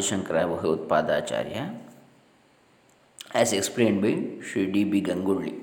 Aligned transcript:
Shankara 0.00 0.46
Bhagavad 0.48 0.88
as 3.34 3.52
explained 3.52 4.02
by 4.02 4.44
Sri 4.44 4.66
D.B. 4.66 5.02
Ganguly. 5.02 5.60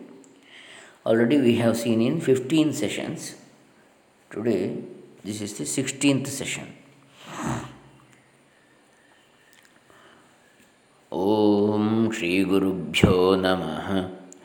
Already 1.05 1.37
we 1.39 1.55
have 1.57 1.77
seen 1.77 2.01
in 2.01 2.19
15 2.19 2.73
sessions. 2.73 3.35
Today, 4.29 4.83
this 5.23 5.41
is 5.41 5.57
the 5.57 5.63
16th 5.63 6.27
session. 6.27 6.75
ॐ 11.15 12.11
श्रीगुरुभ्यो 12.11 13.35
नमः 13.39 13.87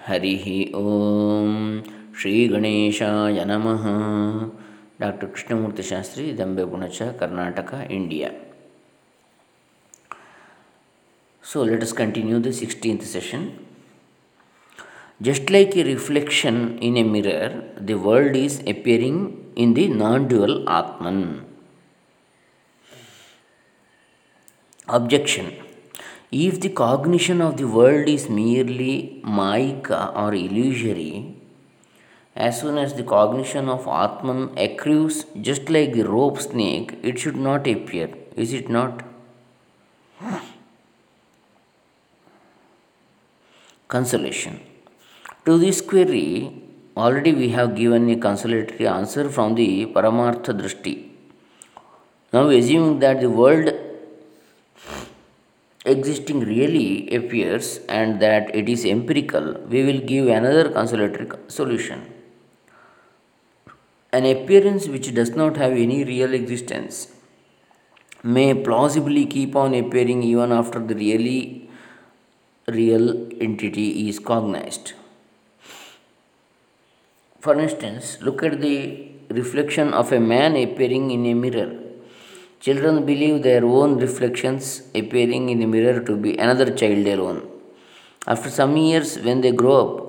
हरिः 0.06 0.44
ॐ 0.78 1.80
श्रीगणेशाय 2.20 3.44
नमः 3.48 3.86
doctor 5.03 5.29
Krishnamurthy 5.35 5.83
Shastri 5.91 6.25
ದಂಬೆ 6.41 6.65
ಗುಣಚ 6.73 7.01
Karnataka 7.21 7.73
India 7.99 8.31
So 11.43 11.61
let 11.61 11.83
us 11.83 11.93
continue 11.93 12.39
the 12.39 12.49
16th 12.49 13.03
session. 13.03 13.41
Just 15.21 15.51
like 15.55 15.75
a 15.75 15.83
reflection 15.83 16.55
in 16.79 16.97
a 16.97 17.03
mirror, 17.03 17.63
the 17.79 17.97
world 18.05 18.35
is 18.35 18.55
appearing 18.61 19.53
in 19.55 19.75
the 19.75 19.87
non 19.87 20.27
dual 20.27 20.67
Atman. 20.67 21.45
Objection 24.87 25.47
If 26.31 26.59
the 26.59 26.69
cognition 26.69 27.41
of 27.41 27.57
the 27.57 27.67
world 27.67 28.09
is 28.09 28.27
merely 28.27 29.21
Maika 29.23 30.01
or 30.17 30.33
illusory, 30.33 31.13
as 32.46 32.60
soon 32.60 32.78
as 32.78 32.94
the 32.94 33.02
cognition 33.02 33.68
of 33.68 33.86
Atman 33.86 34.42
accrues, 34.56 35.24
just 35.40 35.68
like 35.68 35.92
the 35.92 36.04
rope 36.04 36.38
snake, 36.40 36.98
it 37.02 37.18
should 37.18 37.36
not 37.36 37.66
appear, 37.66 38.08
is 38.36 38.52
it 38.52 38.68
not? 38.68 39.02
Consolation. 43.88 44.60
To 45.44 45.58
this 45.58 45.80
query, 45.80 46.62
already 46.96 47.32
we 47.34 47.48
have 47.50 47.74
given 47.74 48.08
a 48.10 48.16
consolatory 48.16 48.86
answer 48.86 49.28
from 49.28 49.54
the 49.54 49.86
Paramartha 49.86 50.54
Drishti. 50.60 51.08
Now, 52.32 52.48
assuming 52.48 53.00
that 53.00 53.20
the 53.20 53.28
world 53.28 53.72
existing 55.84 56.40
really 56.40 57.14
appears 57.14 57.80
and 57.88 58.20
that 58.20 58.54
it 58.54 58.68
is 58.68 58.84
empirical, 58.84 59.54
we 59.68 59.84
will 59.84 60.00
give 60.00 60.28
another 60.28 60.70
consolatory 60.70 61.28
solution. 61.48 62.19
An 64.12 64.26
appearance 64.26 64.88
which 64.88 65.14
does 65.14 65.30
not 65.30 65.56
have 65.56 65.72
any 65.72 66.02
real 66.04 66.34
existence 66.34 67.12
may 68.22 68.52
plausibly 68.54 69.24
keep 69.24 69.54
on 69.54 69.72
appearing 69.74 70.22
even 70.22 70.50
after 70.50 70.80
the 70.80 70.96
really 70.96 71.70
real 72.66 73.28
entity 73.40 74.08
is 74.08 74.18
cognized. 74.18 74.94
For 77.40 77.58
instance, 77.58 78.18
look 78.20 78.42
at 78.42 78.60
the 78.60 79.10
reflection 79.30 79.94
of 79.94 80.12
a 80.12 80.20
man 80.20 80.56
appearing 80.56 81.10
in 81.10 81.24
a 81.26 81.34
mirror. 81.34 81.70
Children 82.58 83.06
believe 83.06 83.42
their 83.42 83.64
own 83.64 83.96
reflections 83.98 84.82
appearing 84.94 85.48
in 85.48 85.62
a 85.62 85.66
mirror 85.66 86.00
to 86.00 86.16
be 86.16 86.36
another 86.36 86.70
child 86.70 87.06
alone. 87.06 87.48
After 88.26 88.50
some 88.50 88.76
years, 88.76 89.18
when 89.20 89.40
they 89.40 89.52
grow 89.52 89.76
up, 89.82 89.99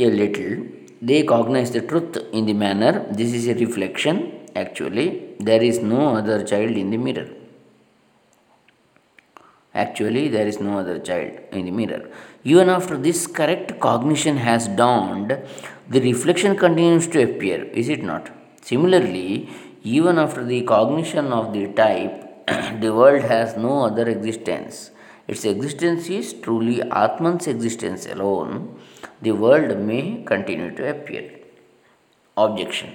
a 0.00 0.10
little, 0.10 0.66
they 1.00 1.22
cognize 1.22 1.70
the 1.70 1.82
truth 1.82 2.16
in 2.32 2.46
the 2.46 2.52
manner 2.52 3.06
this 3.10 3.32
is 3.32 3.46
a 3.48 3.54
reflection. 3.54 4.16
Actually, 4.54 5.34
there 5.38 5.62
is 5.62 5.78
no 5.80 6.16
other 6.16 6.44
child 6.44 6.72
in 6.76 6.90
the 6.90 6.96
mirror. 6.96 7.28
Actually, 9.74 10.28
there 10.28 10.46
is 10.46 10.58
no 10.60 10.78
other 10.78 10.98
child 10.98 11.32
in 11.52 11.66
the 11.66 11.70
mirror. 11.70 12.10
Even 12.42 12.68
after 12.68 12.96
this 12.96 13.26
correct 13.26 13.78
cognition 13.78 14.38
has 14.38 14.66
dawned, 14.66 15.38
the 15.88 16.00
reflection 16.00 16.56
continues 16.56 17.06
to 17.06 17.22
appear, 17.22 17.64
is 17.82 17.88
it 17.88 18.02
not? 18.02 18.30
Similarly, 18.62 19.48
even 19.84 20.18
after 20.18 20.44
the 20.44 20.62
cognition 20.62 21.26
of 21.32 21.52
the 21.52 21.68
type, 21.72 22.46
the 22.80 22.92
world 22.92 23.22
has 23.22 23.56
no 23.56 23.84
other 23.84 24.08
existence. 24.08 24.90
Its 25.28 25.44
existence 25.44 26.08
is 26.08 26.32
truly 26.32 26.80
Atman's 26.90 27.46
existence 27.46 28.06
alone 28.06 28.80
the 29.20 29.32
world 29.32 29.78
may 29.78 30.22
continue 30.24 30.74
to 30.76 30.90
appear. 30.90 31.30
Objection. 32.36 32.94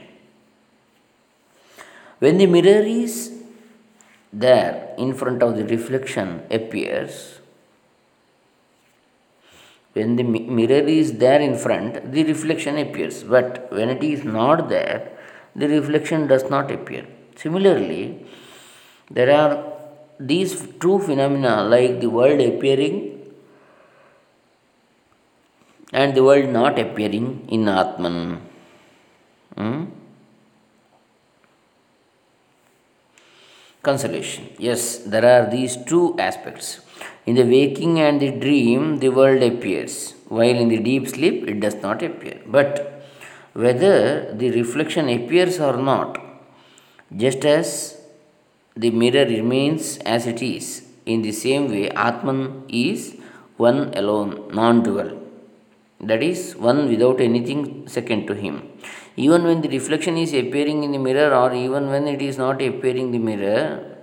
When 2.20 2.38
the 2.38 2.46
mirror 2.46 2.82
is 2.82 3.44
there 4.32 4.96
in 4.98 5.14
front 5.14 5.44
of 5.44 5.56
the 5.58 5.66
reflection 5.66 6.44
appears, 6.50 7.40
when 9.94 10.16
the 10.16 10.24
mirror 10.24 10.88
is 10.88 11.18
there 11.18 11.40
in 11.40 11.56
front, 11.56 12.12
the 12.12 12.24
reflection 12.24 12.78
appears. 12.78 13.24
But 13.24 13.72
when 13.72 13.90
it 13.90 14.04
is 14.04 14.24
not 14.24 14.70
there, 14.70 15.12
the 15.56 15.68
reflection 15.68 16.28
does 16.28 16.50
not 16.50 16.72
appear. 16.72 17.06
Similarly, 17.36 18.26
there 19.12 19.32
are 19.32 19.72
these 20.20 20.68
two 20.80 21.00
phenomena 21.00 21.64
like 21.64 22.00
the 22.00 22.10
world 22.10 22.40
appearing 22.40 23.13
and 25.94 26.16
the 26.16 26.24
world 26.28 26.50
not 26.50 26.80
appearing 26.80 27.28
in 27.50 27.68
Atman. 27.68 28.42
Hmm? 29.56 29.86
Consolation. 33.84 34.50
Yes, 34.58 34.98
there 35.00 35.26
are 35.34 35.50
these 35.50 35.78
two 35.86 36.16
aspects. 36.18 36.80
In 37.26 37.36
the 37.36 37.44
waking 37.44 38.00
and 38.00 38.20
the 38.20 38.32
dream, 38.32 39.00
the 39.00 39.10
world 39.10 39.44
appears, 39.44 40.16
while 40.30 40.58
in 40.64 40.70
the 40.70 40.80
deep 40.80 41.08
sleep, 41.08 41.48
it 41.48 41.60
does 41.60 41.76
not 41.76 42.02
appear. 42.02 42.42
But 42.48 43.04
whether 43.54 44.34
the 44.34 44.52
reflection 44.52 45.10
appears 45.10 45.60
or 45.60 45.78
not, 45.78 46.20
just 47.16 47.46
as 47.46 48.02
the 48.76 48.90
mirror 48.90 49.26
remains 49.26 49.98
as 50.00 50.26
it 50.26 50.42
is, 50.42 50.88
in 51.06 51.22
the 51.22 51.34
same 51.34 51.70
way, 51.70 51.90
Atman 51.90 52.64
is 52.70 53.16
one 53.58 53.94
alone, 53.94 54.50
non 54.54 54.82
dual 54.82 55.23
that 56.10 56.22
is 56.24 56.56
one 56.56 56.90
without 56.90 57.20
anything 57.20 57.88
second 57.88 58.28
to 58.28 58.34
him. 58.34 58.56
Even 59.16 59.44
when 59.44 59.62
the 59.62 59.70
reflection 59.70 60.18
is 60.18 60.34
appearing 60.34 60.84
in 60.84 60.92
the 60.92 60.98
mirror 60.98 61.34
or 61.42 61.54
even 61.54 61.88
when 61.88 62.08
it 62.08 62.22
is 62.22 62.38
not 62.38 62.62
appearing 62.62 63.08
in 63.08 63.12
the 63.12 63.20
mirror 63.20 63.94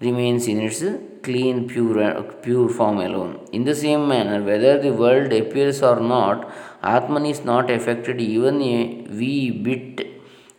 remains 0.00 0.46
in 0.46 0.60
its 0.60 0.82
clean 1.22 1.66
pure 1.68 2.22
pure 2.44 2.68
form 2.68 2.98
alone. 2.98 3.32
In 3.52 3.64
the 3.64 3.74
same 3.74 4.06
manner 4.06 4.42
whether 4.42 4.80
the 4.80 4.92
world 4.92 5.32
appears 5.32 5.82
or 5.82 5.98
not 6.00 6.52
atman 6.82 7.26
is 7.26 7.44
not 7.44 7.70
affected 7.70 8.20
even 8.20 8.60
a 8.62 9.06
wee 9.18 9.50
bit 9.50 10.06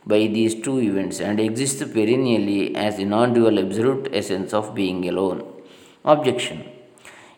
by 0.06 0.20
these 0.38 0.56
two 0.66 0.80
events 0.80 1.20
and 1.20 1.40
exists 1.40 1.84
perennially 1.96 2.76
as 2.76 2.98
the 2.98 3.06
non-dual 3.06 3.60
absolute 3.60 4.10
essence 4.14 4.54
of 4.54 4.74
being 4.74 5.08
alone. 5.08 5.40
Objection. 6.04 6.64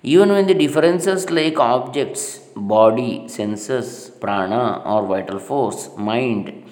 Even 0.01 0.29
when 0.29 0.47
the 0.47 0.53
differences 0.53 1.29
like 1.29 1.57
objects, 1.59 2.39
body, 2.67 3.27
senses, 3.27 4.11
prana 4.21 4.81
or 4.85 5.05
vital 5.07 5.39
force, 5.39 5.89
mind, 5.97 6.65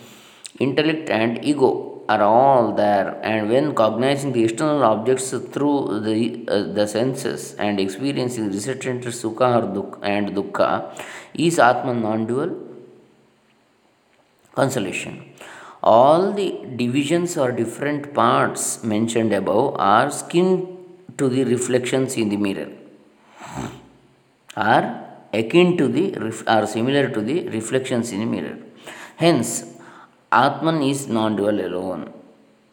intellect, 0.59 1.09
and 1.09 1.43
ego 1.43 2.03
are 2.09 2.21
all 2.21 2.71
there, 2.73 3.19
and 3.21 3.49
when 3.49 3.75
cognizing 3.75 4.31
the 4.31 4.43
external 4.43 4.83
objects 4.83 5.31
through 5.31 5.99
the, 6.01 6.45
uh, 6.47 6.63
the 6.73 6.87
senses 6.87 7.53
and 7.55 7.79
experiencing 7.79 8.47
resultant 8.47 9.03
sukha 9.03 9.57
or 9.57 9.67
dukha 9.67 9.99
and 10.03 10.29
dukkha, 10.29 10.69
is 11.33 11.59
Atman 11.59 12.01
non 12.01 12.25
dual? 12.25 12.55
Consolation. 14.55 15.33
All 15.83 16.31
the 16.31 16.65
divisions 16.77 17.37
or 17.37 17.51
different 17.51 18.13
parts 18.13 18.83
mentioned 18.83 19.33
above 19.33 19.75
are 19.77 20.09
skin 20.09 20.77
to 21.17 21.27
the 21.29 21.43
reflections 21.43 22.15
in 22.15 22.29
the 22.29 22.37
mirror 22.37 22.71
are 24.57 25.06
akin 25.39 25.77
to 25.77 25.87
the 25.87 26.05
are 26.55 26.65
similar 26.75 27.09
to 27.09 27.21
the 27.21 27.47
reflections 27.49 28.11
in 28.11 28.21
a 28.21 28.25
mirror. 28.25 28.57
Hence, 29.17 29.49
Atman 30.31 30.81
is 30.81 31.07
non-dual 31.07 31.59
alone. 31.67 32.13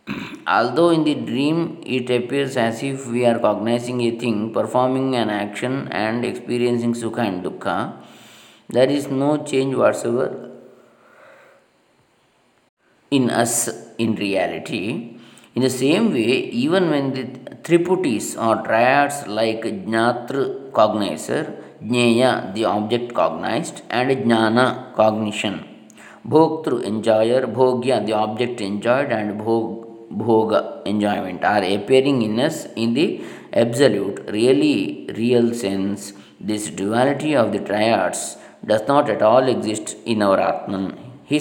Although 0.46 0.90
in 0.90 1.04
the 1.04 1.14
dream 1.14 1.80
it 1.86 2.10
appears 2.10 2.56
as 2.56 2.82
if 2.82 3.06
we 3.06 3.24
are 3.24 3.38
cognizing 3.38 4.00
a 4.02 4.10
thing, 4.18 4.52
performing 4.52 5.14
an 5.16 5.30
action, 5.30 5.88
and 5.88 6.24
experiencing 6.24 6.94
sukha 6.94 7.22
and 7.28 7.44
dukkha, 7.44 7.78
there 8.68 8.90
is 8.90 9.08
no 9.08 9.44
change 9.44 9.74
whatsoever 9.74 10.50
in 13.10 13.30
us 13.30 13.54
in 13.98 14.14
reality. 14.16 15.18
In 15.54 15.62
the 15.62 15.70
same 15.70 16.12
way, 16.12 16.32
even 16.64 16.90
when 16.90 17.12
the 17.14 17.24
triputis 17.66 18.36
or 18.36 18.62
triads 18.66 19.26
like 19.26 19.62
Jnatru 19.62 20.70
cognizer, 20.72 21.63
Jnaya 21.82 22.54
the 22.54 22.64
object 22.64 23.14
cognized, 23.14 23.82
and 23.90 24.10
Jnana 24.10 24.94
cognition 24.94 25.64
Bhoktru, 26.26 26.82
enjoyer, 26.82 27.42
Bhogya, 27.46 28.04
the 28.06 28.14
object 28.14 28.60
enjoyed, 28.62 29.12
and 29.12 29.38
Bhog, 29.38 29.84
Bhoga, 30.10 30.82
enjoyment, 30.86 31.44
are 31.44 31.62
appearing 31.62 32.22
in 32.22 32.40
us 32.40 32.66
in 32.76 32.94
the 32.94 33.22
absolute, 33.52 34.24
really 34.30 35.10
real 35.14 35.52
sense. 35.52 36.14
This 36.40 36.70
duality 36.70 37.36
of 37.36 37.52
the 37.52 37.58
triads 37.58 38.38
does 38.64 38.88
not 38.88 39.10
at 39.10 39.20
all 39.20 39.46
exist 39.46 39.96
in 40.06 40.22
our 40.22 40.40
Atman. 40.40 40.96
He 41.26 41.38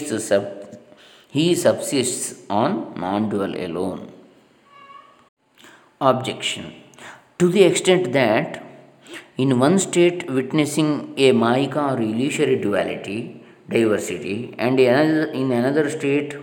subsists 1.55 2.41
on 2.49 2.93
non 2.97 3.29
dual 3.29 3.55
alone. 3.55 4.11
Objection 6.01 6.73
To 7.39 7.47
the 7.49 7.63
extent 7.63 8.11
that 8.11 8.61
in 9.35 9.57
one 9.59 9.79
state 9.79 10.29
witnessing 10.29 11.13
a 11.17 11.31
Mayika 11.31 11.93
or 11.93 12.01
illusory 12.01 12.57
duality, 12.57 13.43
diversity, 13.67 14.53
and 14.57 14.79
in 14.79 15.51
another 15.51 15.89
state 15.89 16.35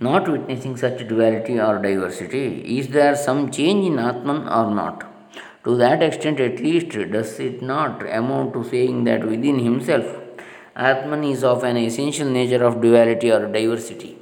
not 0.00 0.28
witnessing 0.28 0.76
such 0.76 1.06
duality 1.08 1.58
or 1.58 1.78
diversity, 1.78 2.78
is 2.78 2.88
there 2.88 3.16
some 3.16 3.50
change 3.50 3.86
in 3.86 3.98
Atman 3.98 4.48
or 4.48 4.74
not? 4.74 5.04
To 5.64 5.76
that 5.76 6.02
extent, 6.02 6.40
at 6.40 6.60
least, 6.60 6.90
does 6.90 7.40
it 7.40 7.62
not 7.62 8.02
amount 8.02 8.52
to 8.52 8.64
saying 8.68 9.04
that 9.04 9.24
within 9.24 9.58
himself, 9.60 10.04
Atman 10.76 11.24
is 11.24 11.42
of 11.42 11.64
an 11.64 11.78
essential 11.78 12.28
nature 12.28 12.62
of 12.62 12.82
duality 12.82 13.32
or 13.32 13.50
diversity? 13.50 14.18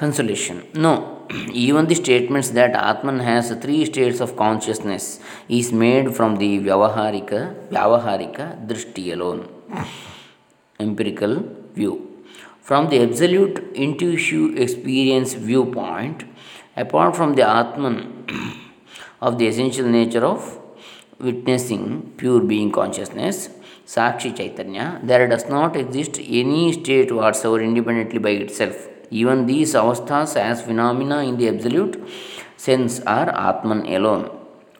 Consolation. 0.00 0.66
No, 0.72 1.26
even 1.52 1.86
the 1.86 1.94
statements 1.94 2.48
that 2.58 2.74
Atman 2.74 3.18
has 3.20 3.50
three 3.64 3.84
states 3.84 4.20
of 4.20 4.34
consciousness 4.34 5.20
is 5.46 5.74
made 5.74 6.16
from 6.16 6.36
the 6.36 6.58
Vyavaharika, 6.58 7.68
Vyavaharika 7.68 8.66
Drishti 8.66 9.12
alone, 9.12 9.46
empirical 10.80 11.34
view. 11.74 12.24
From 12.62 12.88
the 12.88 13.02
absolute 13.02 13.58
intuitive 13.74 14.56
experience 14.56 15.34
viewpoint, 15.34 16.24
apart 16.78 17.14
from 17.14 17.34
the 17.34 17.46
Atman 17.46 17.98
of 19.20 19.36
the 19.36 19.48
essential 19.48 19.86
nature 19.86 20.24
of 20.24 20.58
witnessing 21.18 22.14
pure 22.16 22.40
being 22.40 22.72
consciousness, 22.72 23.50
Sakshi 23.84 24.34
Chaitanya, 24.34 24.98
there 25.02 25.28
does 25.28 25.46
not 25.50 25.76
exist 25.76 26.18
any 26.18 26.72
state 26.72 27.12
whatsoever 27.12 27.60
independently 27.62 28.18
by 28.18 28.30
itself. 28.30 28.86
Even 29.10 29.46
these 29.46 29.74
avasthas 29.74 30.36
as 30.36 30.62
phenomena 30.62 31.22
in 31.22 31.36
the 31.36 31.48
absolute 31.48 31.96
sense 32.56 33.00
are 33.00 33.28
Atman 33.48 33.86
alone. 33.86 34.30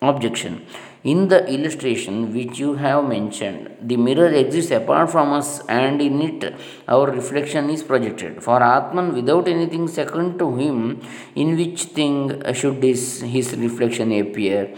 Objection 0.03 0.67
in 1.03 1.29
the 1.29 1.47
illustration 1.49 2.35
which 2.35 2.59
you 2.59 2.75
have 2.75 3.09
mentioned, 3.09 3.71
the 3.81 3.97
mirror 3.97 4.27
exists 4.27 4.71
apart 4.71 5.11
from 5.11 5.32
us 5.32 5.65
and 5.67 6.00
in 6.03 6.21
it 6.21 6.55
our 6.87 7.11
reflection 7.11 7.71
is 7.71 7.82
projected. 7.82 8.43
For 8.43 8.62
Atman, 8.62 9.15
without 9.15 9.49
anything 9.49 9.88
second 9.88 10.38
to 10.38 10.56
him, 10.56 11.00
in 11.35 11.56
which 11.56 11.85
thing 11.85 12.43
should 12.53 12.82
his, 12.82 13.23
his 13.23 13.56
reflection 13.56 14.12
appear? 14.12 14.77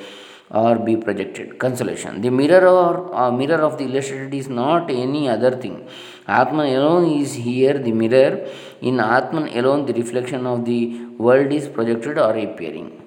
Or 0.53 0.79
be 0.79 0.97
projected. 0.97 1.59
Consolation. 1.59 2.21
The 2.21 2.31
mirror 2.31 2.67
or 2.69 3.15
uh, 3.15 3.31
mirror 3.31 3.61
of 3.69 3.79
the 3.79 3.85
illustrated 3.85 4.35
is 4.35 4.49
not 4.49 4.91
any 4.91 5.29
other 5.29 5.53
thing. 5.57 5.89
Atman 6.29 6.67
alone 6.77 7.21
is 7.21 7.35
here 7.35 7.79
the 7.79 7.93
mirror. 7.93 8.47
In 8.81 9.01
Atman 9.01 9.49
alone, 9.59 9.87
the 9.87 9.95
reflection 9.95 10.47
of 10.47 10.65
the 10.65 11.05
world 11.17 11.53
is 11.53 11.69
projected 11.69 12.19
or 12.19 12.37
appearing. 12.37 13.03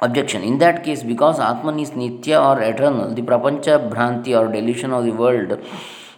Objection. 0.00 0.42
In 0.42 0.58
that 0.58 0.84
case, 0.84 1.02
because 1.02 1.40
Atman 1.40 1.80
is 1.80 1.90
Nitya 1.90 2.38
or 2.48 2.62
eternal, 2.62 3.14
the 3.14 3.22
Prapancha 3.22 3.90
Bhranti 3.90 4.38
or 4.38 4.52
delusion 4.52 4.92
of 4.92 5.04
the 5.04 5.12
world 5.12 5.60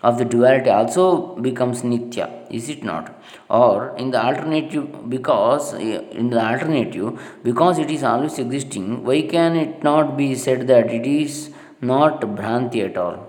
of 0.02 0.18
the 0.18 0.24
duality 0.24 0.70
also 0.70 1.36
becomes 1.36 1.82
Nitya, 1.82 2.50
is 2.50 2.68
it 2.68 2.82
not? 2.82 3.20
Or 3.50 3.96
in 3.96 4.10
the 4.10 4.24
alternative, 4.24 5.08
because 5.08 5.74
eh, 5.74 6.00
in 6.12 6.30
the 6.30 6.40
alternative, 6.40 7.20
because 7.42 7.78
it 7.78 7.90
is 7.90 8.02
always 8.02 8.38
existing, 8.38 9.04
why 9.04 9.22
can 9.22 9.56
it 9.56 9.82
not 9.82 10.16
be 10.16 10.34
said 10.34 10.66
that 10.68 10.92
it 10.92 11.06
is 11.06 11.50
not 11.80 12.20
Bhranti 12.20 12.84
at 12.88 12.96
all? 12.96 13.26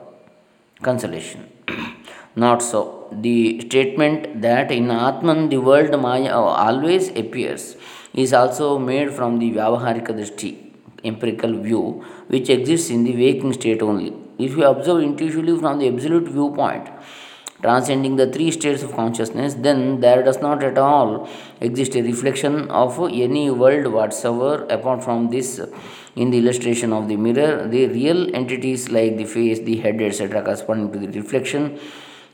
Consolation. 0.81 1.49
not 2.35 2.61
so. 2.61 3.07
The 3.11 3.61
statement 3.61 4.41
that 4.41 4.71
in 4.71 4.91
Atman 4.91 5.49
the 5.49 5.57
world 5.57 5.99
Maya 5.99 6.35
always 6.35 7.09
appears 7.09 7.75
is 8.13 8.33
also 8.33 8.77
made 8.77 9.11
from 9.11 9.39
the 9.39 9.51
Vyavaharika 9.51 10.09
Drishti, 10.09 10.71
empirical 11.03 11.53
view, 11.59 12.05
which 12.27 12.49
exists 12.49 12.89
in 12.89 13.03
the 13.03 13.15
waking 13.15 13.53
state 13.53 13.81
only. 13.81 14.13
If 14.39 14.55
you 14.55 14.63
observe 14.63 15.03
intuitively 15.03 15.57
from 15.59 15.79
the 15.79 15.87
absolute 15.89 16.27
viewpoint, 16.29 16.89
transcending 17.61 18.15
the 18.15 18.31
three 18.31 18.51
states 18.51 18.81
of 18.83 18.93
consciousness, 18.93 19.53
then 19.55 19.99
there 19.99 20.23
does 20.23 20.39
not 20.41 20.63
at 20.63 20.77
all 20.77 21.29
exist 21.59 21.95
a 21.95 22.01
reflection 22.01 22.69
of 22.69 22.97
any 22.99 23.51
world 23.51 23.87
whatsoever 23.87 24.65
apart 24.69 25.03
from 25.03 25.29
this. 25.29 25.59
In 26.15 26.31
the 26.31 26.37
illustration 26.37 26.93
of 26.93 27.07
the 27.09 27.17
mirror, 27.17 27.67
the 27.67 27.87
real 27.87 28.33
entities 28.33 28.89
like 28.89 29.17
the 29.17 29.25
face, 29.25 29.59
the 29.59 29.77
head, 29.77 30.01
etc., 30.01 30.41
corresponding 30.41 30.91
to 30.93 30.99
the 30.99 31.19
reflection, 31.19 31.77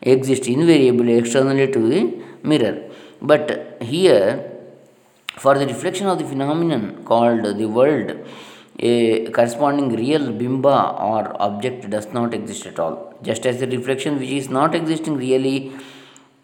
exist 0.02 0.48
invariably 0.48 1.16
externally 1.16 1.72
to 1.72 1.80
the 1.80 2.24
mirror. 2.44 2.84
But 3.22 3.78
here, 3.82 4.52
for 5.38 5.58
the 5.58 5.66
reflection 5.66 6.08
of 6.08 6.20
the 6.20 6.26
phenomenon 6.26 7.04
called 7.04 7.44
the 7.58 7.66
world, 7.66 8.26
a 8.80 9.30
corresponding 9.32 9.96
real 9.96 10.34
bimba 10.34 11.00
or 11.00 11.42
object 11.42 11.90
does 11.90 12.08
not 12.14 12.34
exist 12.34 12.66
at 12.66 12.80
all. 12.80 13.14
Just 13.22 13.46
as 13.46 13.60
the 13.60 13.68
reflection 13.68 14.20
which 14.20 14.30
is 14.30 14.50
not 14.50 14.76
existing 14.76 15.16
really 15.18 15.72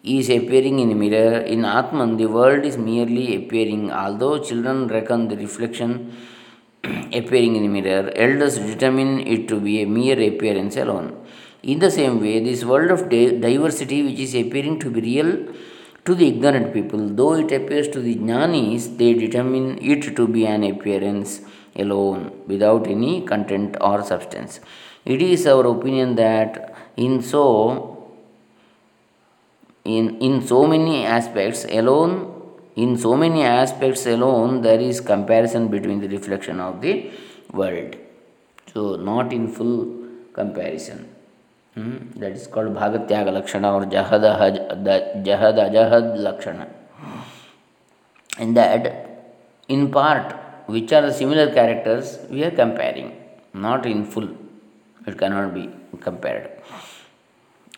is 0.02 0.28
appearing 0.30 0.78
in 0.78 0.90
a 0.90 0.94
mirror, 0.94 1.38
in 1.40 1.64
Atman 1.64 2.16
the 2.16 2.26
world 2.26 2.64
is 2.64 2.76
merely 2.78 3.36
appearing. 3.36 3.92
Although 3.92 4.38
children 4.38 4.88
reckon 4.88 5.28
the 5.28 5.36
reflection 5.36 6.16
appearing 6.84 7.56
in 7.56 7.64
a 7.64 7.68
mirror, 7.68 8.10
elders 8.16 8.58
determine 8.58 9.20
it 9.26 9.46
to 9.48 9.60
be 9.60 9.82
a 9.82 9.86
mere 9.86 10.20
appearance 10.20 10.76
alone. 10.76 11.24
In 11.62 11.78
the 11.78 11.90
same 11.90 12.20
way, 12.20 12.40
this 12.40 12.64
world 12.64 12.90
of 12.90 13.08
diversity 13.08 14.02
which 14.02 14.18
is 14.18 14.34
appearing 14.34 14.80
to 14.80 14.90
be 14.90 15.00
real 15.00 15.54
to 16.04 16.14
the 16.14 16.28
ignorant 16.28 16.72
people, 16.72 17.08
though 17.08 17.34
it 17.34 17.52
appears 17.52 17.88
to 17.88 18.00
the 18.00 18.16
jnanis, 18.16 18.96
they 18.98 19.14
determine 19.14 19.78
it 19.80 20.16
to 20.16 20.26
be 20.26 20.46
an 20.46 20.64
appearance 20.64 21.40
alone, 21.76 22.32
without 22.46 22.86
any 22.86 23.22
content 23.22 23.76
or 23.80 24.02
substance. 24.02 24.60
It 25.04 25.22
is 25.22 25.46
our 25.46 25.66
opinion 25.66 26.16
that 26.16 26.74
in 26.96 27.22
so 27.22 28.12
in, 29.84 30.18
in 30.20 30.46
so 30.46 30.66
many 30.66 31.04
aspects 31.04 31.64
alone 31.64 32.32
in 32.76 32.96
so 32.96 33.16
many 33.16 33.42
aspects 33.42 34.06
alone 34.06 34.62
there 34.62 34.80
is 34.80 35.00
comparison 35.00 35.68
between 35.68 36.00
the 36.00 36.08
reflection 36.08 36.60
of 36.60 36.80
the 36.80 37.10
world 37.52 37.96
so 38.72 38.96
not 38.96 39.32
in 39.32 39.46
full 39.48 39.74
comparison 40.32 41.11
Hmm? 41.74 42.10
that 42.16 42.32
is 42.32 42.46
called 42.46 42.74
Bhagatyaga 42.74 43.32
Lakshana 43.32 43.72
or 43.74 43.84
Jahad, 43.86 44.22
Jahad 45.24 45.56
Ajahad 45.66 46.18
Lakshana. 46.18 46.68
In 48.38 48.52
that, 48.54 49.34
in 49.68 49.90
part, 49.90 50.36
which 50.66 50.92
are 50.92 51.02
the 51.02 51.12
similar 51.12 51.50
characters, 51.52 52.18
we 52.28 52.44
are 52.44 52.50
comparing, 52.50 53.16
not 53.54 53.86
in 53.86 54.04
full. 54.04 54.28
It 55.06 55.16
cannot 55.18 55.54
be 55.54 55.70
compared 56.00 56.50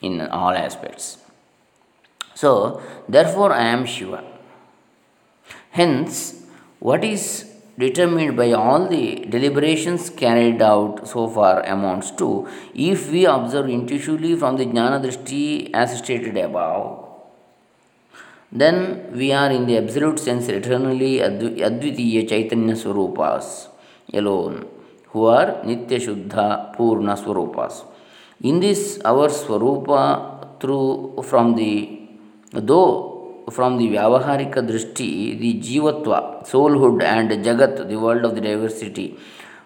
in 0.02 0.20
all 0.22 0.50
aspects. 0.50 1.18
So, 2.34 2.82
therefore, 3.08 3.52
I 3.52 3.66
am 3.66 3.86
Shiva. 3.86 4.24
Hence, 5.70 6.44
what 6.80 7.04
is 7.04 7.53
determined 7.78 8.36
by 8.36 8.52
all 8.52 8.88
the 8.88 9.24
deliberations 9.34 10.10
carried 10.10 10.60
out 10.62 11.06
so 11.08 11.28
far 11.28 11.60
amounts 11.74 12.10
to 12.12 12.28
if 12.74 13.10
we 13.10 13.24
observe 13.26 13.68
intuitively 13.68 14.36
from 14.36 14.56
the 14.60 14.66
jnana 14.66 15.00
drishti 15.04 15.70
as 15.82 15.96
stated 16.02 16.36
above 16.36 16.84
then 18.62 18.78
we 19.20 19.32
are 19.32 19.50
in 19.50 19.66
the 19.66 19.76
absolute 19.82 20.20
sense 20.28 20.48
eternally 20.60 21.12
advitiya 21.70 22.22
chaitanya 22.32 22.76
swarupas 22.84 23.48
alone 24.20 24.56
who 25.14 25.24
are 25.38 25.50
nitya 25.68 25.98
shuddha 26.06 26.46
purna 26.76 27.14
swarupas. 27.22 27.84
In 28.42 28.60
this 28.60 29.00
our 29.04 29.28
swarupa 29.28 30.60
through 30.60 31.22
from 31.22 31.54
the 31.54 31.72
though 32.52 33.44
from 33.50 33.76
the 33.78 33.88
Vyavaharika 33.88 34.60
Drishti, 34.68 35.38
the 35.38 35.54
Jivatva, 35.66 36.23
soulhood, 36.44 37.02
and 37.02 37.30
Jagat, 37.44 37.88
the 37.88 37.96
world 37.96 38.24
of 38.24 38.34
the 38.34 38.40
diversity, 38.40 39.18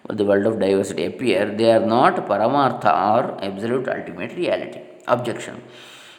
the 0.08 0.24
world 0.24 0.46
of 0.46 0.58
diversity 0.58 1.04
appear, 1.06 1.46
they 1.46 1.72
are 1.72 1.84
not 1.84 2.16
Paramartha 2.26 2.92
or 3.14 3.44
absolute 3.44 3.88
ultimate 3.88 4.34
reality. 4.36 4.80
Objection. 5.06 5.62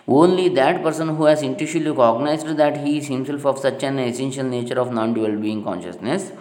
Only 0.07 0.49
that 0.49 0.81
person 0.81 1.09
who 1.15 1.25
has 1.25 1.43
intuitively 1.43 1.93
cognized 1.93 2.47
that 2.57 2.77
he 2.77 2.97
is 2.97 3.07
himself 3.07 3.45
of 3.45 3.59
such 3.59 3.83
an 3.83 3.99
essential 3.99 4.43
nature 4.43 4.79
of 4.79 4.91
non 4.91 5.13
dual 5.13 5.35
being 5.35 5.63
consciousness 5.63 6.31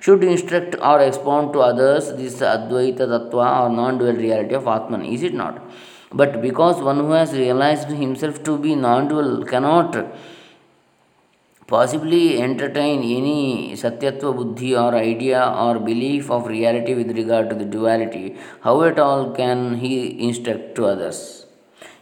should 0.00 0.24
instruct 0.24 0.76
or 0.80 1.00
expound 1.00 1.52
to 1.52 1.60
others 1.60 2.10
this 2.12 2.40
Advaita 2.40 3.04
Tattva 3.12 3.48
or 3.62 3.68
non 3.68 3.98
dual 3.98 4.14
reality 4.14 4.54
of 4.54 4.66
Atman, 4.66 5.04
is 5.04 5.22
it 5.22 5.34
not? 5.34 5.60
But 6.10 6.40
because 6.40 6.80
one 6.80 7.00
who 7.00 7.10
has 7.10 7.34
realized 7.34 7.90
himself 7.90 8.42
to 8.44 8.56
be 8.56 8.74
non 8.74 9.08
dual 9.08 9.44
cannot 9.44 10.06
possibly 11.68 12.40
entertain 12.42 13.00
any 13.18 13.72
Satyatva 13.82 14.34
Buddhi 14.34 14.74
or 14.74 14.94
idea 14.94 15.40
or 15.64 15.78
belief 15.78 16.30
of 16.30 16.46
reality 16.46 16.94
with 16.94 17.10
regard 17.16 17.50
to 17.50 17.54
the 17.54 17.66
duality, 17.66 18.36
how 18.62 18.80
at 18.82 18.98
all 18.98 19.32
can 19.32 19.76
he 19.76 19.92
instruct 20.28 20.74
to 20.76 20.86
others? 20.86 21.44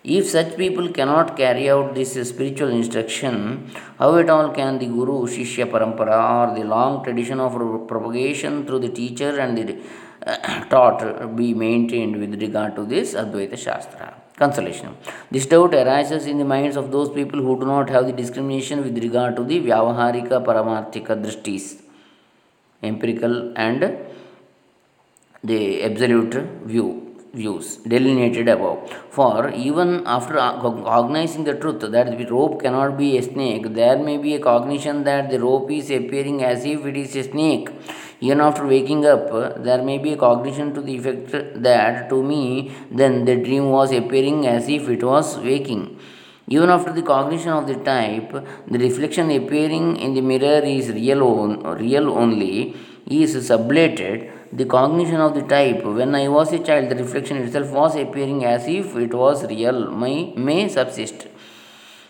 If 0.04 0.28
such 0.28 0.56
people 0.56 0.88
cannot 0.90 1.36
carry 1.36 1.68
out 1.68 1.96
this 1.96 2.12
spiritual 2.28 2.68
instruction, 2.68 3.68
how 3.98 4.16
at 4.18 4.30
all 4.30 4.50
can 4.50 4.78
the 4.78 4.86
Guru 4.86 5.26
Shishya 5.26 5.68
Parampara 5.68 6.20
or 6.36 6.56
the 6.56 6.64
long 6.64 7.02
tradition 7.02 7.40
of 7.40 7.54
propagation 7.88 8.64
through 8.66 8.78
the 8.78 8.88
teacher 8.88 9.40
and 9.40 9.58
the 9.58 9.76
taught 10.70 11.34
be 11.34 11.54
maintained 11.54 12.20
with 12.20 12.40
regard 12.40 12.76
to 12.76 12.84
this 12.84 13.14
Advaita 13.14 13.58
Shastra? 13.58 14.14
Consolation. 14.38 14.94
This 15.30 15.46
doubt 15.46 15.74
arises 15.74 16.26
in 16.26 16.36
the 16.36 16.44
minds 16.44 16.76
of 16.76 16.92
those 16.92 17.08
people 17.08 17.40
who 17.40 17.58
do 17.58 17.64
not 17.64 17.88
have 17.88 18.06
the 18.06 18.12
discrimination 18.12 18.82
with 18.82 18.98
regard 18.98 19.34
to 19.36 19.42
the 19.42 19.60
Vyavaharika 19.60 20.44
Paramarthika 20.44 21.16
Drishtis, 21.22 21.80
empirical 22.82 23.54
and 23.56 23.96
the 25.42 25.82
absolute 25.82 26.34
view 26.64 27.02
views 27.32 27.76
delineated 27.78 28.48
above. 28.48 28.90
For 29.10 29.50
even 29.50 30.06
after 30.06 30.34
cognizing 30.34 31.44
the 31.44 31.54
truth 31.54 31.80
that 31.80 32.18
the 32.18 32.26
rope 32.26 32.62
cannot 32.62 32.98
be 32.98 33.16
a 33.16 33.22
snake, 33.22 33.74
there 33.74 33.98
may 33.98 34.18
be 34.18 34.34
a 34.34 34.38
cognition 34.38 35.04
that 35.04 35.30
the 35.30 35.40
rope 35.40 35.70
is 35.70 35.90
appearing 35.90 36.42
as 36.42 36.64
if 36.64 36.84
it 36.84 36.96
is 36.96 37.16
a 37.16 37.24
snake. 37.24 37.68
Even 38.20 38.40
after 38.40 38.66
waking 38.66 39.04
up, 39.04 39.62
there 39.62 39.82
may 39.82 39.98
be 39.98 40.12
a 40.12 40.16
cognition 40.16 40.72
to 40.74 40.80
the 40.80 40.96
effect 40.96 41.62
that 41.62 42.08
to 42.08 42.22
me, 42.22 42.72
then 42.90 43.24
the 43.24 43.36
dream 43.36 43.70
was 43.70 43.92
appearing 43.92 44.46
as 44.46 44.68
if 44.68 44.88
it 44.88 45.02
was 45.02 45.36
waking. 45.38 45.98
Even 46.48 46.70
after 46.70 46.92
the 46.92 47.02
cognition 47.02 47.50
of 47.50 47.66
the 47.66 47.74
type, 47.74 48.30
the 48.68 48.78
reflection 48.78 49.30
appearing 49.30 49.96
in 49.96 50.14
the 50.14 50.20
mirror 50.20 50.64
is 50.64 50.88
real, 50.90 51.22
on, 51.22 51.62
real 51.78 52.10
only, 52.10 52.74
is 53.06 53.34
sublated 53.50 54.32
the 54.52 54.64
cognition 54.64 55.16
of 55.16 55.34
the 55.34 55.42
type 55.42 55.84
when 55.84 56.14
I 56.14 56.28
was 56.28 56.52
a 56.52 56.58
child, 56.58 56.88
the 56.88 56.96
reflection 56.96 57.38
itself 57.38 57.70
was 57.72 57.96
appearing 57.96 58.44
as 58.44 58.66
if 58.66 58.96
it 58.96 59.12
was 59.12 59.44
real, 59.44 59.90
may, 59.90 60.32
may 60.34 60.68
subsist. 60.68 61.26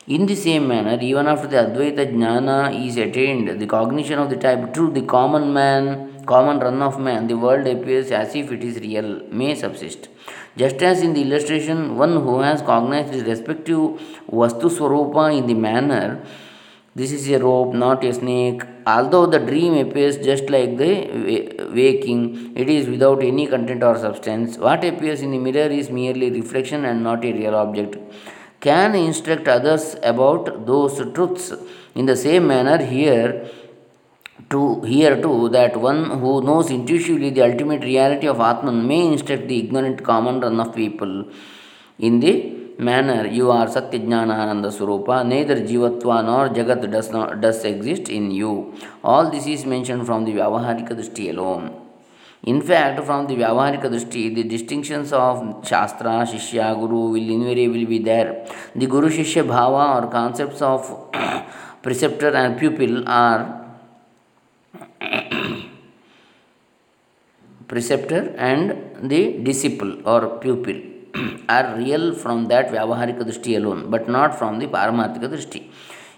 In 0.09 0.27
the 0.27 0.37
same 0.37 0.69
manner, 0.69 0.97
even 1.01 1.27
after 1.27 1.49
the 1.49 1.57
Advaita 1.57 2.13
Jnana 2.13 2.87
is 2.87 2.97
attained, 2.97 3.61
the 3.61 3.67
cognition 3.67 4.21
of 4.21 4.31
the 4.31 4.37
type 4.37 4.73
to 4.75 4.89
the 4.89 5.03
common 5.03 5.53
man, 5.53 6.25
common 6.25 6.61
run 6.61 6.81
of 6.81 7.01
man, 7.01 7.27
the 7.27 7.37
world 7.37 7.67
appears 7.67 8.13
as 8.13 8.37
if 8.37 8.53
it 8.53 8.63
is 8.63 8.79
real, 8.79 9.21
may 9.33 9.57
subsist. 9.57 10.09
Just 10.57 10.81
as 10.81 11.03
in 11.03 11.13
the 11.15 11.23
illustration, 11.23 11.97
one 11.97 12.13
who 12.23 12.39
has 12.39 12.63
cognized 12.63 13.15
his 13.15 13.25
respective 13.25 14.01
Vastu 14.31 14.71
Swarupa 14.77 15.37
in 15.37 15.49
the 15.49 15.55
manner 15.55 16.23
this 16.97 17.13
is 17.13 17.29
a 17.29 17.39
rope, 17.39 17.75
not 17.75 18.03
a 18.05 18.15
snake. 18.15 18.63
Although 18.87 19.27
the 19.27 19.39
dream 19.39 19.75
appears 19.75 20.17
just 20.17 20.49
like 20.49 20.79
the 20.79 21.69
waking, 21.75 22.57
it 22.57 22.71
is 22.71 22.89
without 22.89 23.23
any 23.23 23.47
content 23.47 23.83
or 23.83 23.99
substance. 23.99 24.57
What 24.57 24.83
appears 24.83 25.21
in 25.21 25.33
the 25.33 25.39
mirror 25.39 25.71
is 25.71 25.91
merely 25.91 26.31
reflection 26.31 26.87
and 26.87 27.05
not 27.05 27.23
a 27.23 27.33
real 27.35 27.55
object. 27.55 27.99
Can 28.61 28.95
instruct 28.95 29.47
others 29.49 29.97
about 30.03 30.67
those 30.67 30.97
truths. 31.15 31.53
In 31.95 32.07
the 32.07 32.17
same 32.17 32.47
manner, 32.47 32.85
here 32.85 33.49
to 34.51 34.81
here 34.83 35.21
too 35.21 35.49
that 35.49 35.77
one 35.77 36.19
who 36.21 36.43
knows 36.43 36.71
intuitively 36.71 37.31
the 37.31 37.43
ultimate 37.43 37.83
reality 37.83 38.27
of 38.29 38.41
Atman 38.41 38.87
may 38.87 39.07
instruct 39.07 39.49
the 39.49 39.59
ignorant 39.59 40.05
common 40.05 40.41
run 40.41 40.61
of 40.61 40.75
people 40.75 41.25
in 41.99 42.21
the 42.21 42.55
manner 42.79 43.27
you 43.27 43.51
are 43.51 43.67
Satyajnananda 43.67 44.71
Swarupa, 44.71 45.27
neither 45.27 45.57
Jivatva 45.57 46.25
nor 46.25 46.49
Jagat 46.51 46.91
does, 46.91 47.11
not, 47.11 47.41
does 47.41 47.65
exist 47.65 48.09
in 48.09 48.31
you. 48.31 48.75
All 49.03 49.31
this 49.31 49.47
is 49.47 49.65
mentioned 49.65 50.05
from 50.07 50.25
the 50.25 50.33
Vyavaharika 50.33 50.91
Drishti 50.91 51.31
alone. 51.31 51.86
In 52.47 52.61
fact, 52.63 53.05
from 53.05 53.27
the 53.27 53.35
Vyavaharika 53.35 53.89
Drishti, 53.93 54.33
the 54.33 54.45
distinctions 54.45 55.13
of 55.13 55.67
Shastra, 55.67 56.25
Shishya, 56.31 56.79
Guru 56.79 57.11
will 57.11 57.29
invariably 57.37 57.85
be 57.85 57.99
there. 57.99 58.47
The 58.77 58.87
Guru 58.87 59.09
Shishya 59.11 59.45
Bhava 59.45 60.01
or 60.01 60.11
concepts 60.13 60.63
of 60.63 61.11
preceptor 61.83 62.29
and 62.29 62.57
pupil 62.57 63.09
are 63.09 63.65
preceptor 67.67 68.33
and 68.39 69.11
the 69.11 69.39
disciple 69.43 70.09
or 70.09 70.39
pupil 70.39 70.81
are 71.49 71.77
real 71.77 72.15
from 72.15 72.47
that 72.47 72.69
Vyavaharika 72.69 73.23
Drishti 73.23 73.57
alone, 73.57 73.91
but 73.91 74.09
not 74.09 74.39
from 74.39 74.61
the 74.61 74.69
Paramarthika 74.69 75.29
Drishti. 75.35 75.69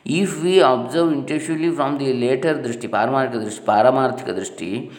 If 0.05 0.43
we 0.43 0.61
observe 0.61 1.11
intuitively 1.11 1.71
from 1.71 1.97
the 1.97 2.13
later 2.13 2.55
Drishti, 2.55 2.91
Paramarthika 2.91 3.45
Drishti, 3.47 3.65
Paramarthika 3.65 4.35
Drishti, 4.39 4.91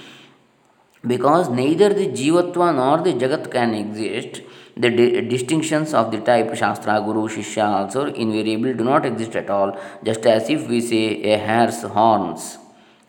because 1.06 1.50
neither 1.50 1.90
the 1.94 2.08
Jivatva 2.08 2.76
nor 2.76 2.98
the 3.02 3.14
Jagat 3.14 3.52
can 3.52 3.74
exist, 3.74 4.42
the 4.76 4.90
di- 4.90 5.22
distinctions 5.22 5.94
of 5.94 6.12
the 6.12 6.20
type 6.20 6.54
Shastra, 6.56 7.02
Guru, 7.02 7.28
Shishya 7.28 7.66
also 7.66 8.06
invariably 8.06 8.74
do 8.74 8.84
not 8.84 9.06
exist 9.06 9.36
at 9.36 9.50
all, 9.50 9.78
just 10.04 10.26
as 10.26 10.50
if 10.50 10.68
we 10.68 10.82
say 10.82 11.22
a 11.34 11.38
hare's 11.38 11.82
horns. 11.82 12.58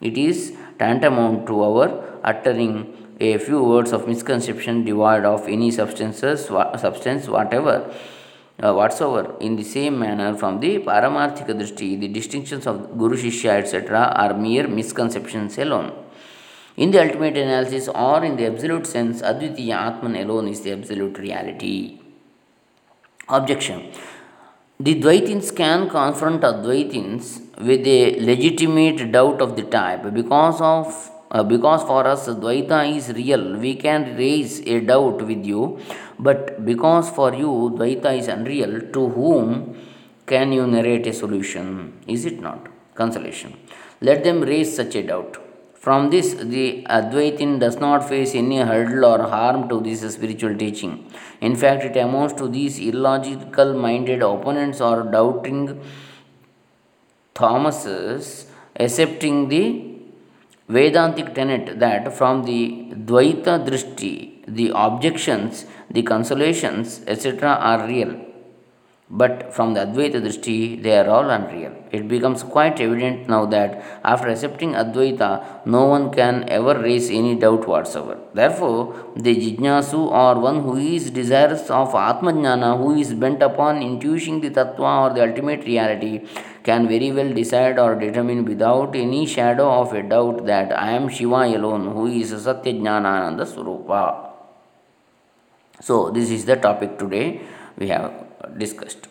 It 0.01 0.17
is 0.17 0.57
tantamount 0.79 1.47
to 1.49 1.63
our 1.63 2.21
uttering 2.25 2.97
a 3.21 3.39
few 3.39 3.63
words 3.63 3.93
of 3.93 4.09
misconception 4.09 4.85
devoid 4.85 5.25
of 5.25 5.47
any 5.47 5.71
substances, 5.71 6.47
substance 6.47 7.29
whatever. 7.29 7.93
Uh, 8.63 8.75
whatsoever. 8.75 9.35
In 9.41 9.57
the 9.57 9.65
same 9.65 9.99
manner, 9.99 10.37
from 10.37 10.61
the 10.61 10.81
Paramarthika 10.81 11.55
Drishti, 11.59 11.99
the 11.99 12.09
distinctions 12.09 12.67
of 12.67 12.99
Guru 12.99 13.17
Shishya 13.17 13.53
etc. 13.53 14.13
are 14.15 14.35
mere 14.35 14.69
misconceptions 14.69 15.57
alone. 15.57 15.93
In 16.83 16.93
the 16.93 17.01
ultimate 17.03 17.37
analysis 17.37 17.89
or 17.89 18.25
in 18.25 18.37
the 18.37 18.47
absolute 18.47 18.87
sense, 18.87 19.21
Advitiya 19.21 19.75
Atman 19.89 20.17
alone 20.17 20.49
is 20.49 20.63
the 20.63 20.73
absolute 20.73 21.19
reality. 21.19 22.01
Objection. 23.29 23.93
The 24.79 24.95
Dvaitins 24.95 25.55
can 25.55 25.91
confront 25.91 26.41
Advaitins 26.41 27.25
with 27.59 27.87
a 27.87 28.19
legitimate 28.21 29.13
doubt 29.13 29.43
of 29.43 29.57
the 29.57 29.65
type 29.65 30.15
because 30.15 30.59
of 30.63 31.11
uh, 31.31 31.43
because 31.43 31.83
for 31.83 32.07
us 32.07 32.27
Dvaita 32.29 32.97
is 32.97 33.13
real, 33.13 33.59
we 33.59 33.75
can 33.75 34.17
raise 34.17 34.61
a 34.67 34.81
doubt 34.81 35.21
with 35.27 35.45
you, 35.45 35.79
but 36.19 36.65
because 36.65 37.11
for 37.11 37.35
you 37.35 37.75
Dvaita 37.77 38.19
is 38.19 38.27
unreal, 38.29 38.81
to 38.95 39.09
whom 39.11 39.77
can 40.27 40.51
you 40.51 40.67
narrate 40.67 41.07
a 41.07 41.13
solution? 41.13 42.03
Is 42.07 42.25
it 42.25 42.41
not? 42.41 42.69
Consolation. 42.95 43.55
Let 44.01 44.25
them 44.25 44.41
raise 44.41 44.75
such 44.75 44.95
a 44.95 45.03
doubt. 45.03 45.50
From 45.81 46.11
this, 46.11 46.35
the 46.35 46.85
Advaitin 46.91 47.59
does 47.59 47.79
not 47.79 48.07
face 48.07 48.35
any 48.35 48.59
hurdle 48.59 49.07
or 49.07 49.23
harm 49.23 49.67
to 49.71 49.81
this 49.81 50.03
spiritual 50.15 50.55
teaching. 50.55 51.11
In 51.41 51.57
fact, 51.57 51.85
it 51.85 51.97
amounts 51.97 52.35
to 52.35 52.49
these 52.49 52.79
illogical 52.79 53.73
minded 53.73 54.23
opponents 54.23 54.81
or 54.83 55.05
doubting 55.05 55.81
Thomases 57.33 58.47
accepting 58.79 59.49
the 59.49 59.87
Vedantic 60.69 61.35
tenet 61.35 61.81
that 61.81 62.13
from 62.17 62.45
the 62.45 62.93
Dvaita 62.93 63.67
Drishti, 63.67 64.45
the 64.47 64.73
objections, 64.75 65.65
the 65.91 66.03
consolations, 66.03 67.01
etc., 67.07 67.49
are 67.49 67.87
real. 67.87 68.30
But 69.13 69.53
from 69.53 69.75
the 69.75 69.81
Advaita 69.81 70.23
Drishti, 70.23 70.81
they 70.81 70.97
are 70.97 71.09
all 71.11 71.29
unreal. 71.31 71.73
It 71.91 72.07
becomes 72.07 72.45
quite 72.45 72.81
evident 72.81 73.29
now 73.29 73.45
that 73.47 73.83
after 74.05 74.29
accepting 74.29 74.75
Advaita, 74.75 75.67
no 75.67 75.87
one 75.87 76.13
can 76.13 76.49
ever 76.49 76.79
raise 76.81 77.11
any 77.11 77.35
doubt 77.35 77.67
whatsoever. 77.67 78.21
Therefore, 78.35 78.95
the 79.17 79.35
Jijnasu 79.35 79.99
or 80.13 80.41
one 80.41 80.63
who 80.63 80.77
is 80.77 81.11
desirous 81.11 81.69
of 81.71 81.93
Atmajnana, 81.93 82.79
who 82.79 82.95
is 82.95 83.13
bent 83.13 83.43
upon 83.43 83.81
intuiting 83.81 84.43
the 84.43 84.51
Tattva 84.51 85.11
or 85.11 85.13
the 85.13 85.29
ultimate 85.29 85.65
reality, 85.65 86.25
can 86.63 86.87
very 86.87 87.11
well 87.11 87.35
decide 87.35 87.81
or 87.81 87.97
determine 87.97 88.45
without 88.45 88.95
any 88.95 89.27
shadow 89.27 89.69
of 89.81 89.93
a 89.93 90.05
doubt 90.05 90.47
that 90.47 90.73
I 90.73 90.93
am 90.93 91.09
Shiva 91.09 91.57
alone, 91.59 91.91
who 91.93 92.07
is 92.07 92.31
Satya 92.31 92.75
Jnanananda 92.75 93.45
Swarupa. 93.45 94.31
So, 95.81 96.11
this 96.11 96.31
is 96.31 96.45
the 96.45 96.55
topic 96.55 96.97
today 96.97 97.41
we 97.77 97.89
have 97.89 98.30
discussed. 98.58 99.08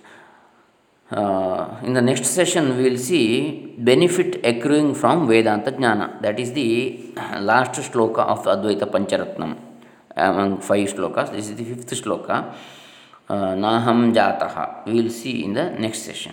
Uh, 1.10 1.80
in 1.82 1.92
the 1.92 2.02
next 2.02 2.26
session, 2.26 2.76
we 2.76 2.84
will 2.88 2.98
see 2.98 3.74
benefit 3.78 4.40
accruing 4.44 4.94
from 4.94 5.28
Vedanta 5.28 5.72
Jnana. 5.72 6.20
That 6.22 6.40
is 6.40 6.52
the 6.52 7.12
last 7.40 7.72
shloka 7.72 8.20
of 8.20 8.44
Advaita 8.44 8.90
Pancharatnam 8.90 9.56
among 10.16 10.60
five 10.60 10.88
slokas. 10.88 11.30
This 11.32 11.50
is 11.50 11.56
the 11.56 11.64
fifth 11.64 11.90
shloka. 11.90 12.54
Uh, 13.28 13.54
Naham 13.54 14.14
Jataha. 14.14 14.86
We 14.86 15.02
will 15.02 15.10
see 15.10 15.44
in 15.44 15.54
the 15.54 15.70
next 15.70 16.02
session. 16.02 16.32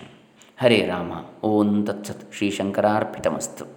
हरे 0.61 0.81
राम 0.87 1.11
ओं 1.43 1.69
तत्सत् 1.85 2.33
श्रीशंकरार्पितमस्तु 2.37 3.74